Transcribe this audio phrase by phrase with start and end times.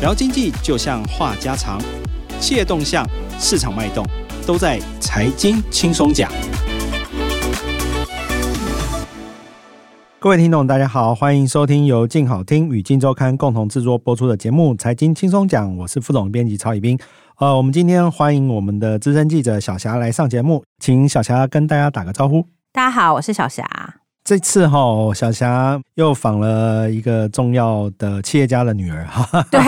[0.00, 1.80] 聊经济就像话家常，
[2.38, 3.04] 企业动向、
[3.36, 4.06] 市场脉动，
[4.46, 6.30] 都在财经轻松讲。
[10.20, 16.96] 各位听众，大家好，欢迎收听由静好听与静周刊共同制作播出的节目《财经轻松讲》，我是副总编辑曹以斌。
[17.38, 22.46] 呃，我们今天欢迎我们的资深记者小霞来上节目，请小霞跟大家打个招呼。
[22.72, 23.68] 大家好，我是小霞。
[24.24, 24.78] 这次哈，
[25.14, 29.42] 小霞又访了一个重要的企业家的女儿哈。
[29.50, 29.58] 对，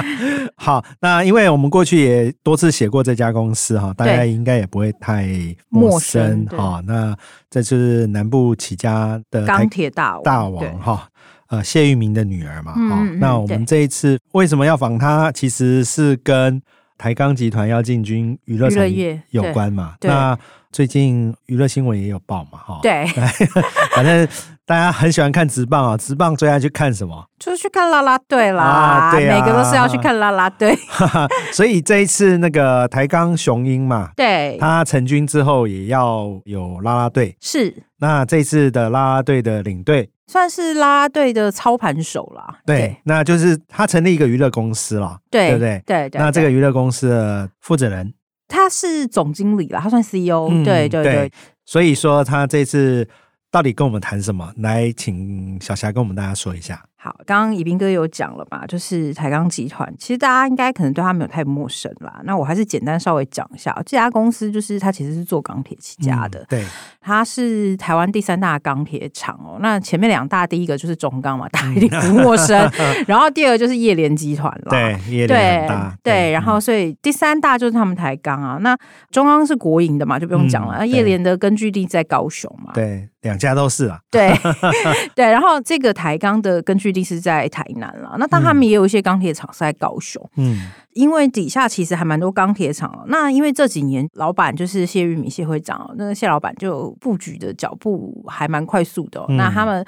[0.56, 5.28] 好，那因为我们过去也多次写过这家公司哈，大家应该也不会太
[5.68, 6.82] 陌生哈。
[6.86, 7.14] 那
[7.50, 11.08] 这是南部起家的钢铁大王大王哈，
[11.48, 13.04] 呃，谢玉明的女儿嘛哈。
[13.18, 15.30] 那我们这一次为什么要访她？
[15.30, 16.62] 其实是跟
[17.04, 19.94] 台钢集团要进军娱乐产业有关嘛。
[20.00, 20.38] 那
[20.72, 23.04] 最近娱乐新闻也有报嘛，哈，对，
[23.94, 24.26] 反正
[24.66, 27.26] 大家很喜欢看直棒啊，直棒最爱去看什么？
[27.38, 30.74] 就是去看啦啦队啦，啊对啊，每个都是要去看啦啦队。
[31.52, 37.74] 所以这一次那个台钢雄鹰嘛，对，他成军之后也要有啦啦队，是。
[37.98, 45.82] 那这次的啦啦队的领队算是啦啦队的操盘手啦，对，对，那就是他成立一个娱乐公司啦，对，对不对？
[45.84, 48.14] 对，对，那这个娱乐公司的负责人。
[48.48, 51.32] 他是总经理啦，他算 CEO，嗯，对对对，对，
[51.64, 53.06] 所以说他这次
[53.54, 54.52] 到底跟我们谈什么？
[54.56, 56.84] 来，请小霞跟我们大家说一下。
[56.96, 62.20] 好，刚刚以斌哥有讲了嘛，就是台钢集团，其实大家应该可能对他没有太陌生啦。
[62.24, 66.64] 那我还是简单稍微讲一下，这家公司就是它其实是做钢铁起家的，嗯、对，
[67.00, 69.58] 它是台湾第三大钢铁厂哦。
[69.60, 72.68] 那前面两大，第一个就是中钢嘛，大家一定不陌生。
[73.06, 75.68] 然后第二个就是叶联集团了，对，对，
[76.02, 78.58] 对，然后所以第三大就是他们台钢啊。
[78.62, 78.76] 那
[79.12, 80.78] 中钢是国营的嘛，就不用讲了。
[80.78, 83.08] 那叶联的根据地在高雄嘛，对。
[83.24, 84.32] 两家都是啊， 对
[85.16, 99.84] 对，然后这个台钢的根据地是在台南了，那但他们也有一些钢铁厂是在高雄，嗯，因为底下其实还蛮多钢铁厂，那因为这几年老板就是谢玉米谢会长，那个谢老板就布局的脚步还蛮快速的，嗯，那他们。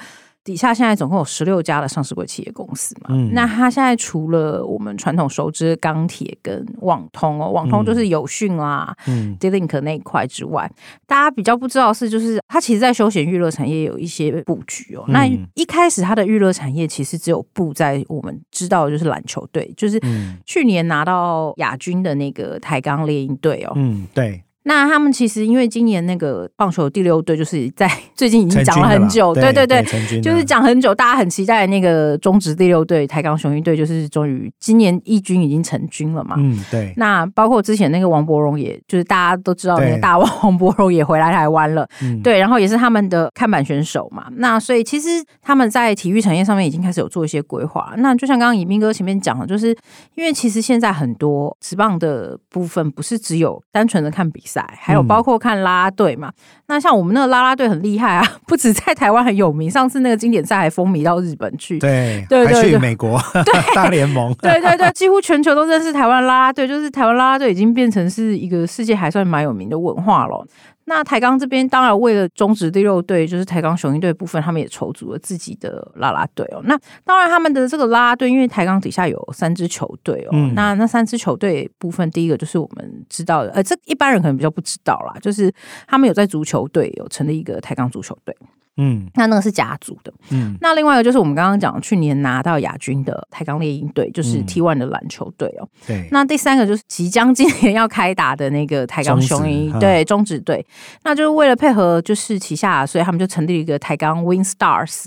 [0.46, 10.70] 底下现在总共有十六家的上市柜企业公司嘛，嗯，那它现在除了我们传统熟知钢铁跟网通哦，网通就是有讯啦，嗯，D-Link 那一块之外，
[11.04, 15.02] 大家比较不知道是就是它其实在休闲娱乐产业有一些布局哦。
[15.08, 20.00] 嗯，那一开始它的娱乐产业其实只有布在我们知道的就是篮球队，就是
[20.44, 24.40] 去年拿到亚军的那个台钢猎鹰队哦，嗯，对。
[24.68, 29.80] 那他们其实因为今年那个棒球第六队就是在 最近已经讲了很久，对对对，
[30.20, 36.34] 就是讲很久，大家很期待那个中职第六队台钢雄鹰队，就是终于今年一军已经成军了嘛。
[36.36, 36.92] 嗯，对。
[36.96, 41.88] 那包括之前那个王柏荣，也就是大家都知道那个大王王柏荣也回来台湾了，
[42.24, 44.26] 对，然后也是他们的看板选手嘛。
[44.32, 45.08] 那所以其实
[45.40, 47.94] 他们在体育产业上面已经开始有做一些规划。
[47.98, 49.68] 那就像刚刚以斌哥前面讲的，就是
[50.16, 54.55] 因为其实现在很多职棒的部分不是只有单纯的看比赛。
[54.78, 56.30] 还有包括看啦啦队嘛，
[56.68, 63.44] 那像我们那个啦啦队很厉害啊， 不止在台湾很有名，上次那个经典赛还风靡到日本去，对对对，还去美国对。
[63.74, 70.46] 大联盟， 对对对，几乎全球都认识台湾啦啦队，就是台湾啦啦队已经变成是一个世界还算蛮有名的文化了。
[70.88, 76.60] 那台钢这边当然为了中职第六队，就是台钢雄鹰队部分，他们也筹组了自己的啦啦队哦。
[76.64, 80.30] 那当然他们的这个啦啦队，因为台钢底下有三支球队哦。
[80.32, 85.52] 嗯、那那三支球队部分，第一个就是我们知道的，呃，这一般人可能比较不知道啦，就是
[85.86, 88.36] 他们有在足球队有成立一个台钢足球队。
[88.76, 90.12] 嗯，那那个是甲组的。
[90.30, 95.68] 嗯，那另外一个就是我们刚刚讲去年拿到亚军的台钢猎鹰队，就是 T One 的篮球队哦。
[95.86, 96.06] 对。
[96.10, 100.64] 那第三个就是即将今年要开打的那个台钢雄鹰，对，中职队。
[101.04, 105.04] 那就是为了配合就是旗下，所以他们就成立一个台钢 Wing Stars。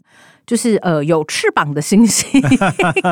[0.50, 2.42] 就是呃有翅膀的星星，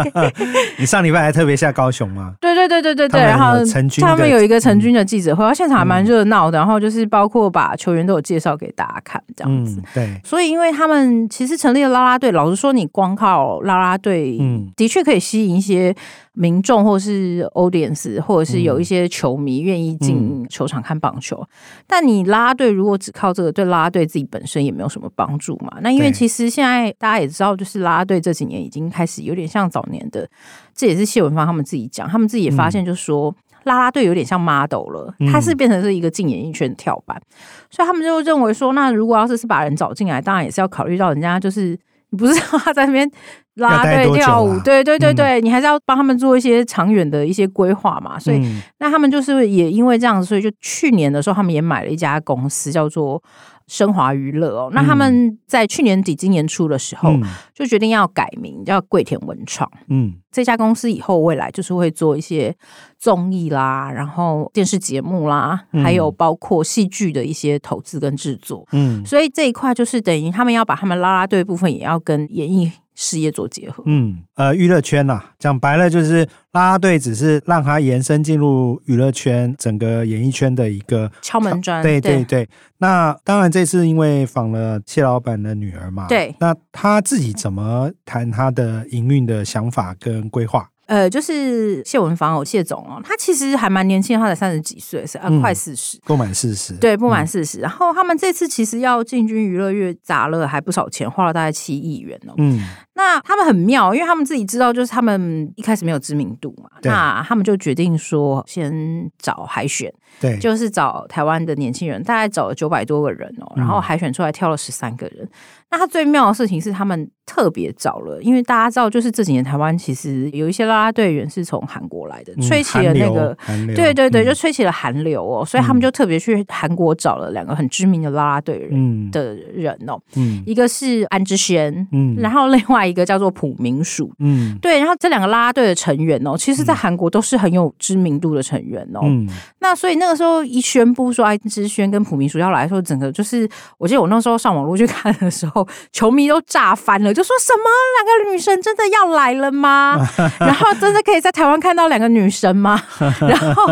[0.79, 2.33] 你上礼拜还特别下高雄吗？
[2.41, 3.63] 对对对对对对，然后
[4.01, 6.57] 他们有一个成军的记者会，现场还蛮热闹的。
[6.57, 9.79] 然后就是包括把球员都有介绍给大家看，这样子。
[9.93, 15.95] 对，所以因为他们其实成立了啦啦队，老实说，你光靠啦啦队，嗯，的确可以吸引一些。
[16.39, 25.79] 民众或是 audience，或者是有一些球迷愿意进球场看棒球，嗯嗯、但你啦啦队如果只靠这个，对啦啦队自己本身也没有什么帮助嘛。
[25.81, 30.29] 那因为其实现在大家也知道，就是啦啦队这几年已经开始有点像早年的，
[30.75, 37.33] 这也是谢文芳他们自己讲，他们自己也发现，就是说、嗯、啦啦队有点像 model 了，它是变成是一个进演艺圈的跳板，嗯、
[37.71, 41.77] 所以他们就认为说，那如果要是是把人找进来，当然也是要考虑到人家就是。
[42.09, 43.11] 你不是让他在那边
[43.57, 48.17] 拉队跳舞，对对对对，嗯、你还是要帮他们做一些长远的一些规划嘛。
[48.17, 53.21] 所以，嗯、那他们就是也因为这样子，所以就去年的时候，他们也买了一家公司，叫做
[53.67, 54.69] 升华娱乐哦。
[54.73, 57.11] 那他们在去年底、今年初的时候，
[57.53, 59.69] 就决定要改名叫桂田文创。
[59.89, 62.55] 嗯，这家公司以后未来就是会做一些
[62.99, 68.67] 综艺啦，然后电视节目啦，还有包括戏剧的一些投资跟制作。
[68.71, 72.71] 嗯，所以这一块就是等于他们要把他们拉拉队部分也要跟演艺。
[72.99, 81.83] 事业做结合，嗯，呃，娱乐圈呐、啊，讲白了就是啦啦队，只是让他延伸进入娱乐圈，整个演艺圈的一个敲门砖。
[81.83, 82.49] 对对对，对，
[82.79, 90.67] 那当然这次因为访了谢老板的女儿嘛，对，那他自己怎么谈他的营运的想法跟规划？
[90.87, 97.59] 呃，就是谢文芳哦，谢总哦，他其实还蛮年轻，他才三十几岁，是呃快四十，不满四十，对，不满四十。
[97.59, 102.33] 然后他们这次其实要进军娱乐业，砸了还不少钱，花了大概七亿元哦。
[102.37, 102.61] 嗯，
[102.93, 108.71] 那他们很妙，因为他们自己知道，就是他们一开始没有知名度嘛，那他们就决定说先
[109.19, 115.27] 找海选，对，就是找台湾的年轻人，大概找了九百多个人哦，然后海选出来挑了十三个人。
[115.69, 123.37] 那他最妙的事情是，他们特别找了，因为大家知道，就是这几年台湾其实有一些啦啦队员是从韩国来的，嗯、吹起了那个，
[123.75, 139.27] 对对对，嗯、就吹起了韩流哦，所以他们就特别去韩国找了两个很知名的啦啦队人的人哦，嗯，一个是安之轩，嗯，然后另外一个叫做朴明淑，嗯，对，然后这两个啦啦队的成员哦，其实在韩国都是很有知名度的成员哦，嗯，
[139.59, 143.47] 那所以那个时候一宣布说安之轩跟朴明淑要来的时候，整个就是，
[143.77, 145.56] 我记得我那时候上网络去看的时候。
[145.91, 147.63] 球迷都炸翻了，就说什么
[147.97, 149.97] 两个女神真的要来了吗？
[150.39, 152.81] 然后真的可以在台湾看到两个女神吗？
[153.21, 153.63] 然后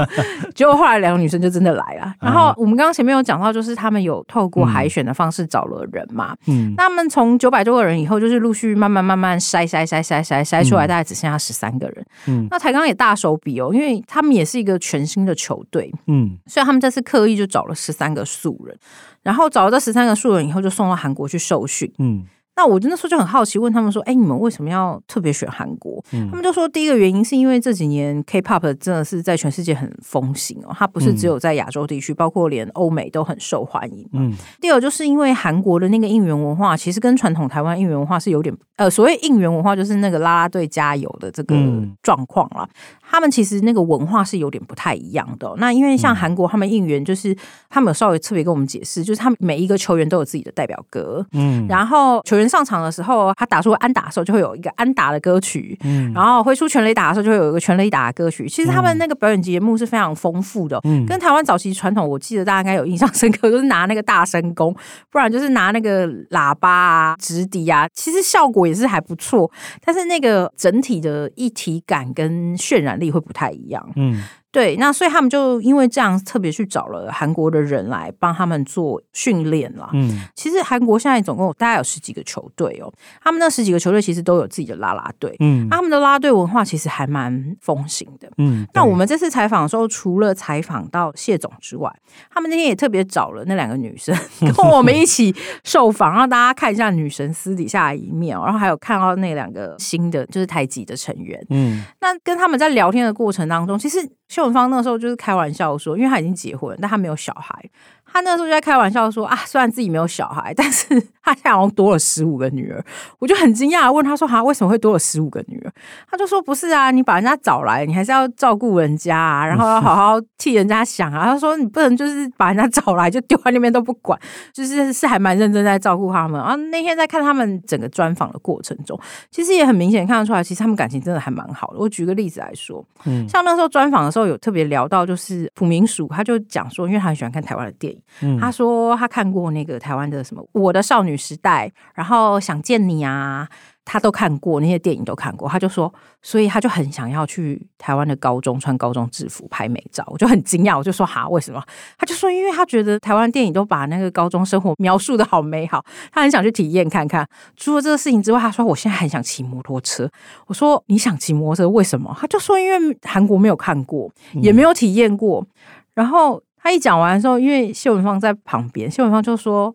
[0.54, 2.14] 结果后来两个女生就真的来了。
[2.20, 6.36] 然后我们刚刚前面有讲到，就是他们有透过海选的方式找了人嘛。
[6.48, 12.06] 嗯，那他们从九百多个人以后，就是陆续慢慢慢慢筛筛筛筛筛筛出来，大概只剩下十三个人。
[12.28, 15.92] 嗯，那台钢也大手笔哦，因为他们也是一个全新的球队。
[16.08, 18.78] 嗯，所以他们这次刻意就找了十三个素人。
[19.25, 21.92] 然后找到这十三个素人以后，就送到韩国去受训。
[21.98, 22.25] 嗯。
[22.57, 34.07] 那我那时候就很好奇，问他们说：“哎，你们为什么要特别选韩国？”嗯、他们就说：“第一个原因是因为这几年 K-pop 真的是在全世界很风行哦，它不是只有在亚洲地区，嗯、包括连欧美都很受欢迎。
[34.13, 41.56] 嗯，第二就是因为韩国的那个应援文化，其实跟传统台湾应援文化是有点呃，所谓应援文化就是那个啦啦队加油的这个
[42.01, 42.63] 状况啦。
[42.63, 42.69] 嗯、
[43.01, 45.56] 他们其实那个文化是有点不太一样的、哦。
[45.58, 47.36] 那因为像韩国他们应援，就是
[47.69, 51.25] 他们有稍微特别跟我们解释，就是他们每一个球员都有自己的代表歌。
[51.34, 52.44] 嗯，然后球员。
[52.47, 58.47] 上场的时候，他打出安打的时候，就会有一个安打的歌曲；嗯、然后挥出全垒打的时候，就会有一个全垒打的歌曲。
[58.47, 64.74] 其实他们那个表演节目是非常丰富的，嗯、跟台湾早期传统，我记得大家应该有印象深刻，就是拿那个大声公，
[65.12, 69.50] 不然就是拿那个喇叭啊、直笛啊，其实效果也是还不错，
[69.83, 73.88] 但是那个整体的一体感跟渲染力会不太一样。
[73.95, 74.24] 嗯。
[74.56, 79.90] 对，那所以他们就因为这样特别去找了韩国的人来帮他们做训练了。
[79.92, 82.90] 嗯，其实韩国现在总共大概有十几个球队哦，
[83.22, 85.36] 他们那十几个球队其实都有自己的啦啦队。
[85.42, 88.31] 嗯，他们的啦啦队文化其实还蛮风行的。
[88.38, 91.94] 嗯，那我们这次采访的时候，除了采访到谢总之外，
[92.31, 94.16] 他们那天也特别找了那两个女生
[94.56, 95.36] 跟我们一起
[95.66, 101.46] 受访，让大家看一下女神私底下的一面，然后还有看到那两个新的就是台籍的成员。
[101.50, 104.10] 嗯，那跟他们在聊天的过程当中，其实。
[104.27, 107.69] 秀文芳那时候就是开玩笑说，因为她已经结婚，但她没有小孩。
[108.15, 110.88] 他那时候就在开玩笑说啊，虽然自己没有小孩，但是
[111.21, 112.81] 他现在好像多了十五个女儿。
[113.19, 115.73] 我就很惊讶，问他说：“哈，为什么会多了十五个女儿？”
[116.09, 124.17] 他就说：“不是啊，你把人家找来，你还是要照顾人家啊，然后要好好替人家想啊。”他说：“你不能就是把人家找来就丢在那边都不管，
[124.53, 128.98] 就是是还蛮认真在照顾他们。”啊，那天在看他们整个专访的过程中，
[129.29, 131.79] 其实也很明显看得出来，其实他们感情真的还蛮好的。
[131.79, 138.00] 我举个例子来说，嗯，像那时候专访的时候有特别聊到，就是朴明淑，他就讲说，因为他很喜欢看台湾的电影。
[138.39, 143.47] 他说他看过那个台湾的什么《我的少女时代》，然后想见你啊，
[143.83, 145.50] 他都看过那些电影都看过。
[145.50, 150.03] 他就说，所以他就很想要去台湾的高中穿高中制服拍美照。
[150.07, 151.62] 我就很惊讶，我就说哈，为什么？
[151.97, 157.27] 他就说，因为他觉得台湾电影都把那个高中生活描述得好美好，他很想去体验看看。
[157.57, 160.09] 除了这个事情之外，他说我现在很想骑摩托车。
[160.47, 162.15] 我说你想骑摩托车为什么？
[162.19, 165.45] 他就说因为韩国没有看过，也没有体验过，
[165.93, 166.41] 然后。
[166.65, 169.72] 他一讲完的时候，因为谢文芳在旁边，谢文芳就说：“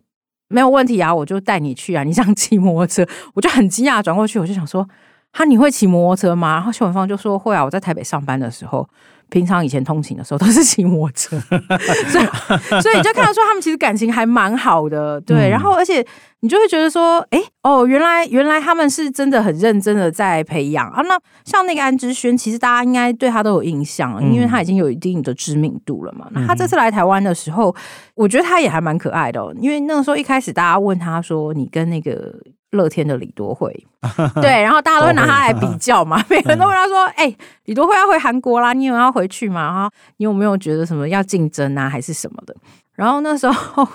[0.50, 4.85] 没有问题啊，我就带你去啊。”你想骑摩托车，我就很惊讶，转过去我就想说
[5.32, 8.88] ：“哈，你会骑摩托车吗？”然后谢文芳就说：“会啊，我在台北上班的时候，
[9.30, 11.40] 平常以前通勤的时候都是骑摩托车，
[12.10, 12.25] 所以
[12.82, 16.04] 所以你就看到说他们其实感情还蛮好的，对，嗯、然后而且
[16.40, 21.02] 你就会觉得说，哎、欸，哦，原来原来他们是真的很认真的在培养啊。
[21.02, 26.26] 那像那个安之轩，其实大家应该对他都有印象，嗯、因为他已经有一定的知名度了嘛。
[26.32, 27.75] 那他这次来台湾的时候，
[28.14, 32.34] 我觉得他也还蛮可爱的、哦，因为那个时候一开始大家问他说，你跟那个。
[32.71, 33.87] 乐天的李多惠，
[34.41, 39.62] 对，然后大家都会拿他来比较嘛，每个人都问他说：“哎、欸，李多惠要回韩国啦，你有要回去吗？
[39.62, 42.55] 然后你有没有觉得什么要竞争啊，还是什么的？”
[42.95, 43.89] 然后那时候。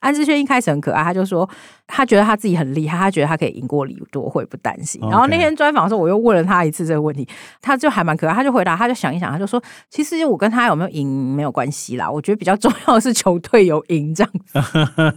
[0.00, 1.48] 安志轩一开始很可爱，他就说
[1.86, 5.00] 他觉得他自己很厉害，他觉得他可以赢过李多慧，不担心。
[5.02, 7.28] 然后那天专访的时候，我又问了他一次这个问题，
[7.60, 14.58] 他就还蛮可爱，他就回答，他就想一想，他就说，其实我跟他有没有赢没有关系啦，我觉得比较重要的是球队有赢这样子。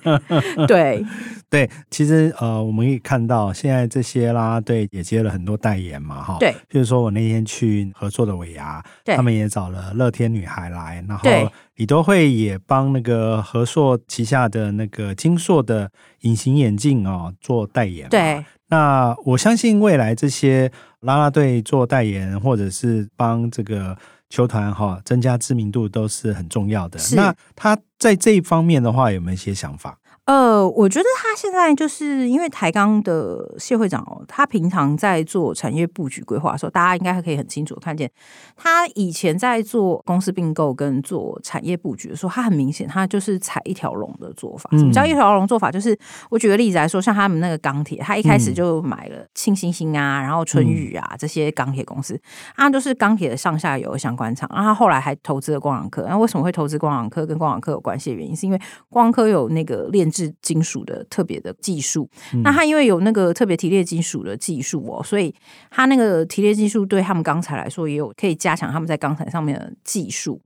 [0.68, 1.06] 对
[1.50, 6.38] 对，其实呃，我们可以看到现在这些啦队也接了很多代言嘛，哈。
[6.40, 11.30] 对，譬如说我那天去合作的尾牙，他们也找了乐天女孩来，然后。
[11.76, 15.90] 李多慧也帮那个和硕旗下的那个金硕的
[16.22, 18.08] 隐形眼镜哦做代言。
[18.10, 23.98] 对，那我相信未来这些啦啦队做代言，或者是帮这个
[24.30, 27.00] 球团哈增加知名度，都是很重要的。
[27.16, 29.98] 那他在这一方面的话，有没有一些想法？
[30.26, 38.10] 呃，我觉得他现在就是因为台钢的谢会长哦，他平常在做产业布局规划的时候，大家应该还可以很清楚看见，
[38.56, 44.70] 他以前在做公司并购跟做产业布局的时候，他很明显他就是踩一条龙的做法。
[44.78, 45.70] 什么叫一条龙做法？
[45.70, 45.98] 就是
[46.30, 52.18] 我举个例子来说，像他们那个钢铁，他一开始就买了庆星星啊，然后春雨啊这些钢铁公司，
[52.56, 54.50] 啊都是钢铁的上下游相关厂。
[54.54, 56.06] 然后他后来还投资了光洋科。
[56.08, 57.26] 那为什么会投资光洋科？
[57.26, 60.13] 跟光洋科有关系的原因，是因为光科有那个炼。
[60.14, 62.10] 是金属的特别的技术，
[62.44, 65.34] 那他因为有那个特别提炼金属的技术哦，所以
[65.70, 70.40] 他那个提炼技术对他们钢材来说也有可以加强他们在钢材上面的技术。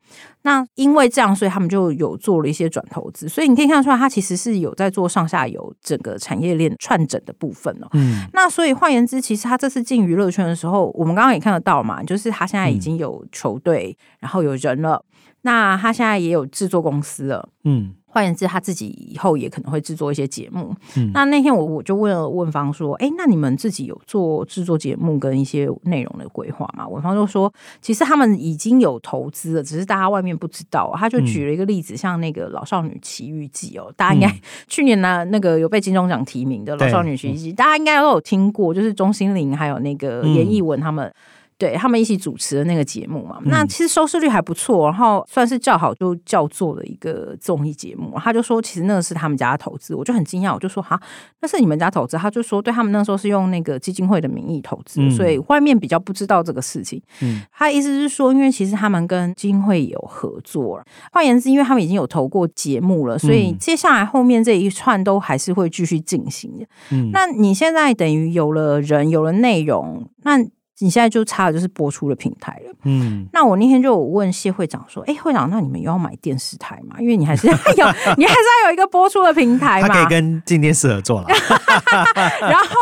[0.44, 3.28] 那因为这样，所以他们就有做了一些转投资。
[3.28, 7.88] 所以你可以看出来，他其实是有在做上下游整个产业链串整的部分哦。
[7.94, 15.04] 嗯，那所以换言之，其实他这次进娱乐圈的时候，我们刚刚也看得到嘛，就是他现在已经有球队，然后有人了。
[15.48, 17.48] 那他现在也有制作公司了。
[17.63, 17.94] 嗯。
[18.10, 20.74] 换言之，他自己以后也可能会制作一些节目。
[20.96, 41.13] 嗯、那那天我我就问了问方说：“哎、欸，那你们自己有做制作节目跟一些内容的规划吗？”文方就说：“其实他们已经有投资了，只是大家外面不知道。”他就举了一个例子，嗯、像那个《老少女奇遇记》哦，大家应该、嗯、去年呢那个有被金钟奖提名的《老少女奇遇记》，大家应该都有听过，就是钟欣凌还有那个严艺文他们。
[41.58, 48.14] 嗯对他们一起主持的那个节目嘛，那其实收视率还不错，然后算是叫好就叫座的一个综艺节目。
[48.20, 51.02] 他就说，其实那个是他们家的投资，我就很惊讶，我就说哈，
[51.42, 52.16] 那是你们家投资？
[52.16, 57.02] 他就说，对他们那时候是用那个基金会的名义投资，所以外面比较不知道这个事情。
[57.22, 60.80] 嗯，他意思是说，因为其实他们跟基金会有合作，
[61.12, 66.68] 换言之，因为他们已经有投过节目了，所以接下来后面这一串都还是会继续进行的。
[66.92, 70.46] 嗯，那你现在等于有了人，有了内容，那。
[70.79, 72.74] 你现在就差的就是播出的平台了。
[72.84, 76.96] 嗯，那我那天就问谢会长说：“哎、欸，会长，那你们又要买电视台吗？
[77.00, 81.27] 因为你还是要 有，你还是要有一个播出的平台嘛。”他可以跟镜电视合作了。
[82.41, 82.75] 然后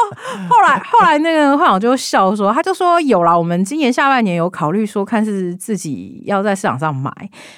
[0.49, 7.11] 后来后来那个会长就笑说：“他就说有啦，我们今年下半年有考虑说，看是自己要在市场上买，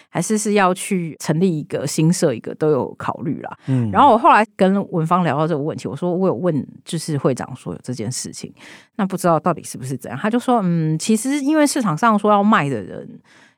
[0.09, 8.53] 还是是要去成立一个新设一个，都有考虑啦。”嗯，然后我后来跟文芳聊到这个问题，我说我有问，就是会长说有这件事情，
[8.95, 10.17] 那不知道到底是不是这样。
[10.27, 13.07] 他就说，嗯，其实因为市场上说要卖的人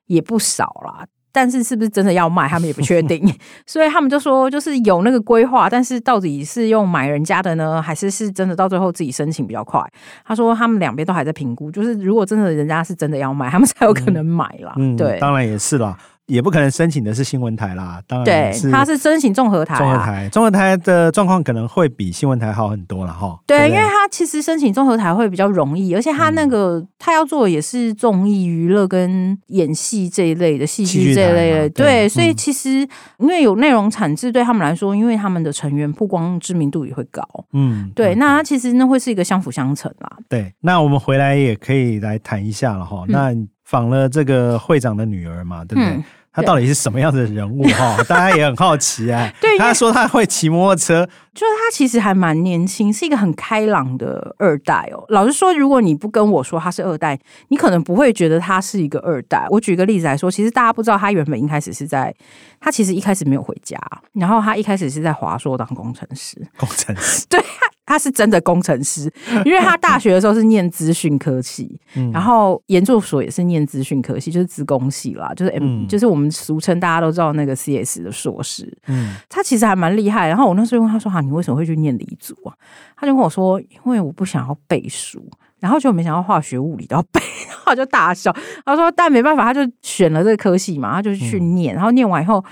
[0.05, 3.21] 也不少啦，但是是不是真的要卖，他们也不确定，
[3.65, 9.83] 所以他们就说，就是有那个规划，但是到底是用买人家的呢，还是是真的到最后自己申请比较快？
[10.23, 14.73] 他说他们两边都还在评估，就是如果真的人家是真的要卖，他们才有可能买啦。
[14.77, 15.97] 嗯，对，当然也是啦。
[16.29, 23.37] 也不可能申请的是新闻台啦，当然是对，他是申请综合台，综合台，综合台的状况可能会比新闻台好很多了哈。
[23.47, 40.17] 对，因为他其实申请综合台会比较容易，而且他那个他要做的也是综艺娱乐跟演戏这一类的戏剧这一类的，对，所以其实因为有内容产制，对他们来说，因为他们的成员曝光知名度也会高，嗯，对，那他其实那会是一个相辅相成啦。
[40.29, 43.03] 对，那我们回来也可以来谈一下了哈。
[43.07, 43.33] 那
[43.65, 46.03] 访了这个会长的女儿嘛，对不对？
[46.31, 47.97] 他到底是什么样的人物哈？
[48.07, 49.33] 大家也很好奇哎。
[49.41, 55.03] 对，他说他会骑摩托车，就是他其实还蛮年轻，是一个很开朗的二代哦。
[55.09, 57.19] 老实说，如果你不跟我说他是二代，
[57.49, 59.45] 你可能不会觉得他是一个二代。
[59.49, 62.13] 我举个例子来说，其实大家不知道他原本一开始是在，
[62.59, 63.79] 他其实一开始没有回家，
[64.13, 66.35] 然后他一开始是在华硕当工程师。
[66.57, 67.39] 工程师， 对。
[67.41, 69.11] 他是真的工程师，
[69.45, 78.71] 因为他大学的时候是念资讯科系，嗯、然后研究所也是念资讯科系，就是资工系啦，就是 M，、嗯、就是我们俗称大家都知道那个 CS 的硕士。
[78.87, 80.27] 嗯，他其实还蛮厉害。
[80.27, 82.53] 然后我那时候问他说：“哈、啊，你为什么会去念理组啊？”
[82.95, 85.23] 他就跟我说：“因为我不想要背书。”
[85.59, 87.19] 然后就没想到化学物理都要背，
[87.49, 88.33] 然后就大笑。
[88.65, 91.73] 他说：“但没办法，他就选了这个科系嘛，他就去念。
[91.73, 92.43] 嗯、然后念完以后。”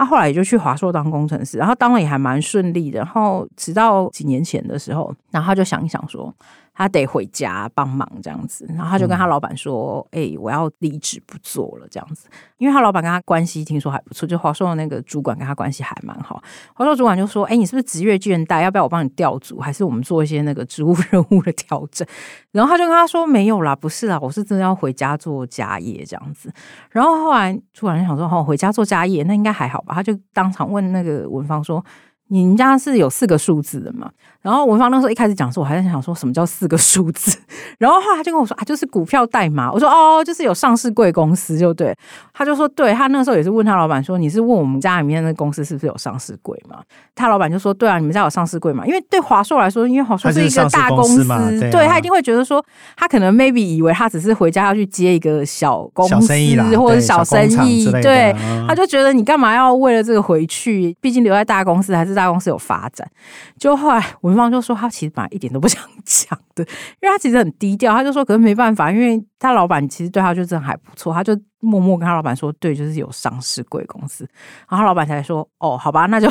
[0.00, 3.00] 他后来也就去华硕当工程师，然后当了也还蛮顺利的。
[3.00, 6.34] 然后直到几年前的时候，然后他就想一想说。
[6.82, 16.42] 他得回家帮忙这样子，然后他就跟他老板说：“哎、嗯欸，我要离职不做了这样子。”因为他老板跟他关系听说还不错，就华硕的那个主管跟他关系还蛮好。
[16.74, 18.62] 华硕主管就说：“哎、欸，你是不是职业倦怠？
[18.62, 22.06] 要不要我帮你调组，还是我们做一些那个职务任务的调整？”
[22.52, 26.50] 然后他就跟他说：“没有啦，不是啦，我是真的要回家做家业这样子。”
[26.90, 31.84] 然后后来主管就想说：“哦，回家做家业那应该还好吧？”他就当场问那个文芳说。
[32.32, 34.08] 你们家是有四个数字的嘛？
[34.40, 37.36] 然后文芳那时候一开始讲说，我还在想说什么叫四个数字。
[37.78, 39.70] 然后后来他就跟我说啊，就是股票代码。
[39.70, 41.94] 我说哦，就是有上市贵公司就对。
[42.32, 46.78] 他就说对，他那时候也是问他老板说，你是问我们家里面的公司是不是有上市贵嘛？
[47.16, 48.86] 他老板就说对啊，你们家有上市贵嘛？
[48.86, 52.64] 因为对华硕来说，因为华硕是一个大公司，公司对，对他一定会觉得说，
[52.96, 56.32] 他可能 maybe 以为他只是回家要去接一个小公司
[56.78, 58.32] 或者小生意，对，
[58.68, 60.96] 他就觉得你干嘛要为了这个回去？
[61.00, 62.19] 毕竟留在大公司还是。
[62.20, 63.10] 大公司有发展，
[63.58, 66.62] 就后来文芳就说，他其实本来一点都不想讲的，
[67.00, 67.94] 因为他其实很低调。
[67.94, 74.28] 他就说，可是没办法，因为他老板其实对他就真的还不错，他就默默跟他老板说，对，就是有上市贵公司。
[74.68, 76.30] 然后老板才说，哦，好吧，那就。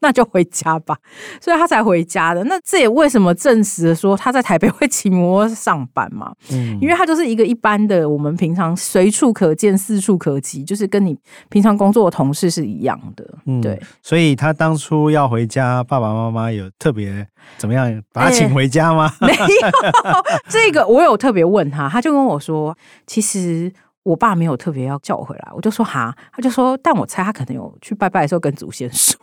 [0.00, 0.96] 那就回家吧，
[1.40, 2.44] 所以他才回家的。
[2.44, 6.32] 那这也为什么证实了说他在台北会骑摩托上班嘛？
[6.52, 11.16] 嗯，因为他就是一个一般的，我们平常随处可见、四处可及，就是跟你
[11.48, 13.26] 平常工作的同事是一样的。
[13.46, 13.80] 嗯，对。
[14.02, 17.26] 所以他当初要回家，爸爸妈妈有特别
[17.56, 19.10] 怎么样把他请回家吗？
[19.20, 19.40] 欸、没有，
[20.48, 22.76] 这个我有特别问他，他就跟我说，
[23.06, 23.72] 其实。
[24.06, 29.18] 我爸没有特别要叫我回来，我就说哈，他就说，但我猜他可能有去拜拜的时候跟祖先说，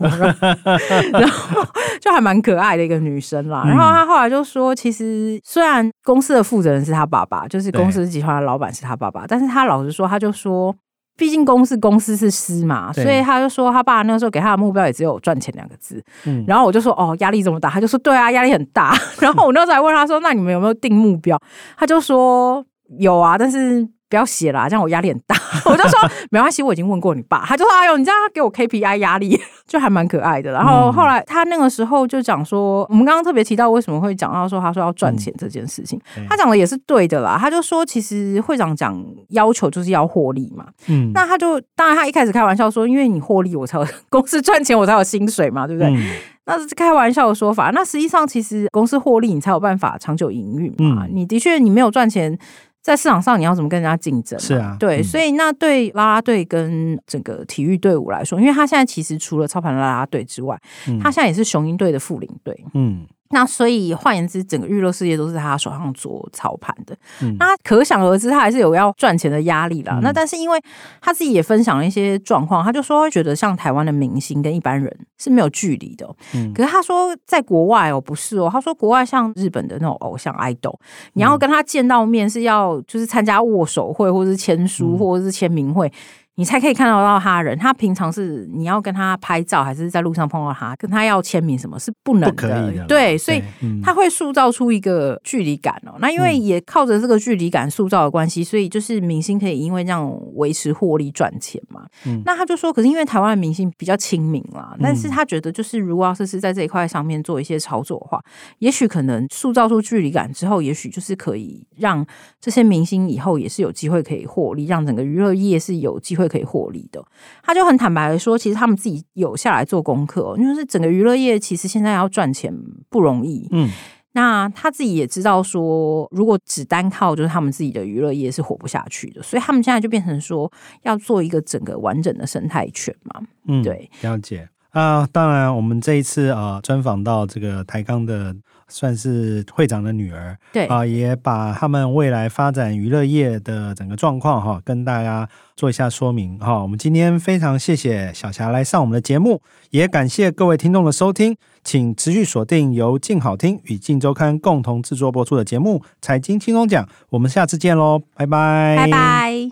[1.13, 1.63] 然后
[2.01, 3.63] 就还蛮可爱的一个女生啦。
[3.65, 10.75] 然后他后来就说，其实虽然公司的负责人是他爸爸，就是公司集团的老板是他爸爸，但是他老实说，他就说，
[11.15, 16.03] 毕竟公司公司是私嘛，所以他就说他爸那个时候给他的目标也只有赚钱两个字。
[16.45, 18.93] 然后我就说哦，压力这么大，他就说对啊，压力很大。
[19.21, 21.39] 然后我那时候还问他说，那你们有没有定目标？
[21.77, 22.61] 他就说
[22.99, 23.87] 有啊，但是。
[24.13, 25.35] 不要写啦，这样我压力很大。
[25.65, 37.37] 我就说没关系，我已经问过你爸，他就说：“哎呦，你这样给我 KPI 压力， 就还蛮可爱的。”然后后来他那个时候就讲说，我们刚刚特别提到为什么会讲到说他说要赚钱这件事情，嗯、他讲的也是对的啦。
[37.39, 40.67] 他就说，其实会长讲要求就是要获利嘛。
[40.87, 45.89] 嗯，那他就当然他一开始开玩笑说，因为你获利，我才有 公司赚钱，我才有薪水嘛，对不对？
[45.89, 46.03] 嗯、
[46.45, 47.71] 那是开玩笑的说法。
[47.71, 51.05] 那实际上，其实公司获利，你才有办法长久营运嘛。
[51.05, 52.37] 嗯、你的确，你没有赚钱。
[52.83, 54.37] 在市场上，你要怎么跟人家竞争？
[54.39, 60.55] 是啊，对，嗯、所以那对啦啦队跟整个体育队伍来说，因为他现在其实除了操盘啦啦队之外，
[60.87, 62.63] 嗯、他现在也是雄鹰队的副领队。
[62.73, 63.07] 嗯。
[63.33, 66.95] 那所以换言之，整个娱乐世界都是在他手上做操盘的。
[67.21, 69.97] 嗯、那可想而知，他还是有要赚钱的压力啦。
[69.97, 70.61] 嗯、那但是因为
[71.01, 76.07] 他自己也分享了一些状况，他就说觉得像台湾的明星跟一般人是没有距离的。
[76.35, 78.47] 嗯、可是他说在国外哦，不是哦。
[78.51, 80.75] 他说国外像日本的那种偶像 idol，
[81.13, 85.91] 你要跟他见到面是要就是参加握手会，或者是签书，或者是签名会。
[86.35, 92.31] 你才可以看到到他人，他平常是你要跟他拍照，还是在路上碰到他，跟他要签名，什么是不能的？
[92.31, 92.85] 不可以的。
[92.87, 93.39] 对，所以
[93.83, 95.91] 他会塑造出一个距离感哦。
[95.93, 101.85] 嗯、那因为也靠着这个距离感塑造的关系，所以就是明星可以因为这样维持获利赚钱嘛。
[102.07, 108.19] 嗯、那他就说，可是因为台湾的明星比较亲民啦，但是他觉得就是如果要是是在这一块上面做一些操作的话，
[108.57, 112.03] 也许可能塑造出距离感之后，也许就是可以让
[112.41, 116.22] 这些明星以后也是有机会可以获利，让整个娱乐业是有机会。
[116.27, 117.03] 可以获利的，
[117.41, 122.53] 他就很坦白的说，其实他们自己有下来做功课，因为是整个娱乐业其实现在要赚钱
[122.89, 123.47] 不容易。
[123.51, 123.69] 嗯，
[124.13, 130.51] 那他自己也知道说，如果只单靠就是他们自己的娱乐业是活不下去的，所以他们现在就变成说
[130.83, 133.21] 要做一个整个完整的生态圈嘛。
[133.47, 135.07] 嗯，对，了解啊。
[135.11, 138.35] 当然，我们这一次啊专访到这个台钢的。
[138.67, 146.61] 算是会长的女儿，对啊，也把他们未来发展娱乐业的整个状况哈，跟大家做一下说明哈。
[146.61, 159.49] 我们今天非常谢谢小霞来上我们的节目，也感谢各位听众的收听，请持续锁定由静好听与静周刊共同制作播出的节目《财经轻松讲》，我们下次见喽，拜拜，拜拜。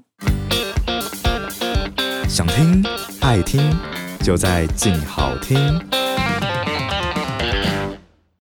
[2.28, 2.84] 想听
[3.19, 3.62] 爱听，
[4.21, 6.11] 就在静好听。